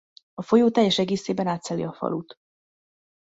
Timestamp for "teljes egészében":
0.69-1.47